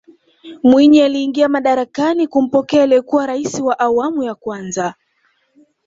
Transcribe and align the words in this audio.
mwinyi 0.63 1.01
aliingia 1.01 1.49
madarakani 1.49 2.27
kumpokea 2.27 2.83
aliyekuwa 2.83 3.27
raisi 3.27 3.61
wa 3.61 3.79
awamu 3.79 4.23
ya 4.23 4.35
kwanza 4.35 4.93